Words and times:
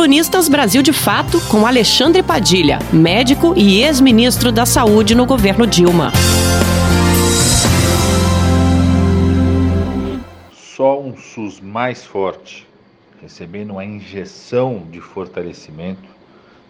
Colunistas 0.00 0.48
Brasil 0.48 0.82
de 0.82 0.94
Fato 0.94 1.38
com 1.50 1.66
Alexandre 1.66 2.22
Padilha, 2.22 2.78
médico 2.90 3.52
e 3.54 3.82
ex-ministro 3.82 4.50
da 4.50 4.64
Saúde 4.64 5.14
no 5.14 5.26
governo 5.26 5.66
Dilma. 5.66 6.10
Só 10.54 10.98
um 10.98 11.14
SUS 11.18 11.60
mais 11.60 12.02
forte, 12.02 12.66
recebendo 13.20 13.72
uma 13.72 13.84
injeção 13.84 14.86
de 14.90 15.02
fortalecimento, 15.02 16.08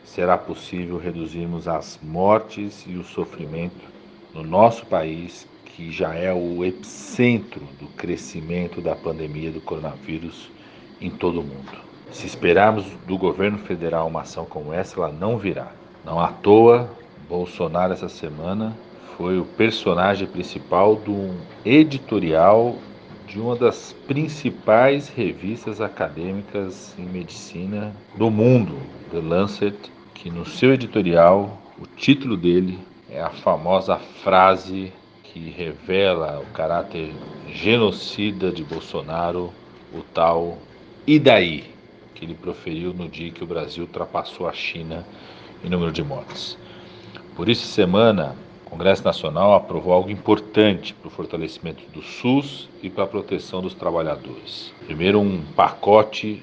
será 0.05 0.37
possível 0.37 0.99
reduzirmos 0.99 1.69
as 1.69 2.01
mortes 2.03 2.85
e 2.85 2.97
o 2.97 3.05
sofrimento 3.05 3.87
no 4.35 4.43
nosso 4.43 4.85
país, 4.87 5.47
que 5.67 5.93
já 5.93 6.17
é 6.17 6.35
o 6.35 6.65
epicentro 6.65 7.61
do 7.79 7.87
crescimento 7.91 8.81
da 8.81 8.97
pandemia 8.97 9.53
do 9.53 9.61
coronavírus 9.61 10.51
em 11.01 11.11
todo 11.11 11.39
o 11.39 11.45
mundo. 11.45 11.90
Se 12.13 12.27
esperarmos 12.27 12.85
do 13.07 13.17
governo 13.17 13.59
federal 13.59 14.09
uma 14.09 14.23
ação 14.23 14.45
como 14.45 14.73
essa, 14.73 14.99
ela 14.99 15.13
não 15.13 15.39
virá. 15.39 15.69
Não 16.05 16.21
à 16.21 16.29
toa, 16.29 16.91
Bolsonaro 17.29 17.93
essa 17.93 18.09
semana 18.09 18.77
foi 19.17 19.39
o 19.39 19.45
personagem 19.45 20.27
principal 20.27 20.97
de 20.97 21.11
um 21.11 21.37
editorial 21.65 22.77
de 23.29 23.39
uma 23.39 23.55
das 23.55 23.93
principais 24.09 25.09
revistas 25.09 25.81
acadêmicas 25.81 26.97
em 26.99 27.05
medicina 27.05 27.95
do 28.17 28.29
mundo, 28.29 28.77
The 29.13 29.21
Lancet, 29.21 29.77
que 30.13 30.29
no 30.29 30.45
seu 30.45 30.75
editorial, 30.75 31.57
o 31.79 31.87
título 31.87 32.37
dele 32.37 32.79
é 33.09 33.23
a 33.23 33.31
famosa 33.31 33.97
frase 34.25 34.93
que 35.23 35.51
revela 35.51 36.41
o 36.41 36.53
caráter 36.53 37.13
genocida 37.49 38.51
de 38.51 38.65
Bolsonaro, 38.65 39.53
o 39.95 40.03
tal 40.13 40.59
e 41.07 41.19
daí? 41.19 41.70
Que 42.21 42.27
ele 42.27 42.35
proferiu 42.35 42.93
no 42.93 43.09
dia 43.09 43.33
que 43.33 43.43
o 43.43 43.47
Brasil 43.47 43.85
ultrapassou 43.85 44.47
a 44.47 44.53
China 44.53 45.07
em 45.65 45.71
número 45.71 45.91
de 45.91 46.05
mortes. 46.05 46.59
Por 47.35 47.49
isso, 47.49 47.67
semana, 47.67 48.37
o 48.67 48.71
Congresso 48.71 49.03
Nacional 49.03 49.55
aprovou 49.55 49.95
algo 49.95 50.11
importante 50.11 50.93
para 50.93 51.09
o 51.09 51.11
fortalecimento 51.11 51.83
do 51.91 52.03
SUS 52.03 52.69
e 52.83 52.91
para 52.91 53.05
a 53.05 53.07
proteção 53.07 53.63
dos 53.63 53.73
trabalhadores. 53.73 54.71
Primeiro, 54.85 55.19
um 55.19 55.43
pacote 55.57 56.43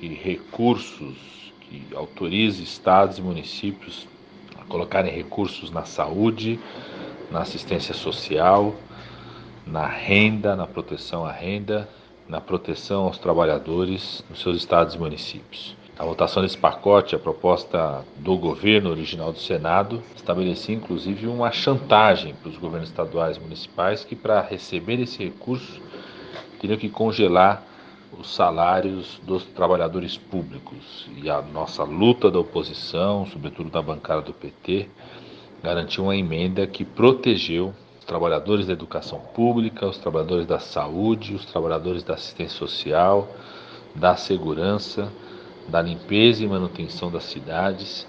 de 0.00 0.08
recursos 0.08 1.52
que 1.60 1.82
autoriza 1.94 2.62
estados 2.62 3.18
e 3.18 3.22
municípios 3.22 4.08
a 4.58 4.64
colocarem 4.64 5.12
recursos 5.12 5.70
na 5.70 5.84
saúde, 5.84 6.58
na 7.30 7.40
assistência 7.42 7.92
social, 7.92 8.74
na 9.66 9.86
renda, 9.86 10.56
na 10.56 10.66
proteção 10.66 11.26
à 11.26 11.30
renda 11.30 11.86
na 12.28 12.40
proteção 12.40 13.04
aos 13.04 13.18
trabalhadores 13.18 14.22
nos 14.28 14.40
seus 14.40 14.56
estados 14.56 14.94
e 14.94 14.98
municípios. 14.98 15.76
A 15.98 16.04
votação 16.04 16.42
desse 16.42 16.56
pacote, 16.56 17.16
a 17.16 17.18
proposta 17.18 18.04
do 18.18 18.36
governo 18.36 18.90
original 18.90 19.32
do 19.32 19.38
Senado, 19.40 20.00
estabelecia 20.14 20.74
inclusive 20.74 21.26
uma 21.26 21.50
chantagem 21.50 22.34
para 22.34 22.50
os 22.50 22.56
governos 22.56 22.90
estaduais 22.90 23.36
e 23.36 23.40
municipais 23.40 24.04
que, 24.04 24.14
para 24.14 24.40
receber 24.40 25.00
esse 25.00 25.24
recurso, 25.24 25.80
teriam 26.60 26.78
que 26.78 26.88
congelar 26.88 27.64
os 28.16 28.32
salários 28.32 29.20
dos 29.24 29.44
trabalhadores 29.44 30.16
públicos. 30.16 31.08
E 31.16 31.28
a 31.28 31.42
nossa 31.42 31.82
luta 31.82 32.30
da 32.30 32.38
oposição, 32.38 33.26
sobretudo 33.26 33.68
da 33.68 33.82
bancada 33.82 34.22
do 34.22 34.32
PT, 34.32 34.88
garantiu 35.62 36.04
uma 36.04 36.16
emenda 36.16 36.66
que 36.66 36.84
protegeu 36.84 37.74
trabalhadores 38.08 38.66
da 38.66 38.72
educação 38.72 39.20
pública, 39.34 39.86
os 39.86 39.98
trabalhadores 39.98 40.46
da 40.46 40.58
saúde, 40.58 41.34
os 41.34 41.44
trabalhadores 41.44 42.02
da 42.02 42.14
assistência 42.14 42.58
social, 42.58 43.28
da 43.94 44.16
segurança, 44.16 45.12
da 45.68 45.82
limpeza 45.82 46.42
e 46.42 46.48
manutenção 46.48 47.10
das 47.10 47.24
cidades 47.24 48.06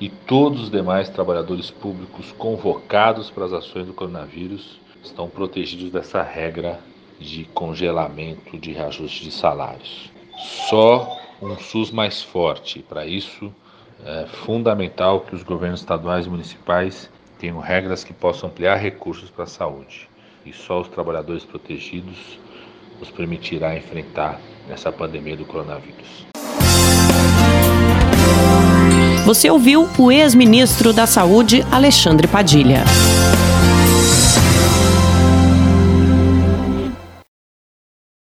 e 0.00 0.08
todos 0.08 0.62
os 0.62 0.70
demais 0.70 1.10
trabalhadores 1.10 1.70
públicos 1.70 2.32
convocados 2.32 3.30
para 3.30 3.44
as 3.44 3.52
ações 3.52 3.86
do 3.86 3.92
coronavírus 3.92 4.80
estão 5.04 5.28
protegidos 5.28 5.90
dessa 5.90 6.22
regra 6.22 6.80
de 7.20 7.44
congelamento 7.52 8.58
de 8.58 8.72
reajuste 8.72 9.24
de 9.24 9.30
salários. 9.30 10.10
Só 10.68 11.18
um 11.42 11.56
SUS 11.58 11.90
mais 11.90 12.22
forte. 12.22 12.80
Para 12.80 13.04
isso, 13.04 13.52
é 14.04 14.26
fundamental 14.26 15.20
que 15.20 15.34
os 15.34 15.42
governos 15.42 15.80
estaduais 15.80 16.26
e 16.26 16.30
municipais 16.30 17.10
tenham 17.42 17.58
regras 17.58 18.04
que 18.04 18.12
possam 18.12 18.48
ampliar 18.48 18.76
recursos 18.76 19.28
para 19.28 19.42
a 19.42 19.48
saúde. 19.48 20.08
E 20.46 20.52
só 20.52 20.80
os 20.80 20.86
trabalhadores 20.86 21.44
protegidos 21.44 22.38
nos 23.00 23.10
permitirá 23.10 23.76
enfrentar 23.76 24.40
essa 24.70 24.92
pandemia 24.92 25.36
do 25.36 25.44
coronavírus. 25.44 26.24
Você 29.26 29.50
ouviu 29.50 29.88
o 29.98 30.12
ex-ministro 30.12 30.92
da 30.92 31.04
Saúde, 31.04 31.64
Alexandre 31.72 32.28
Padilha. 32.28 32.84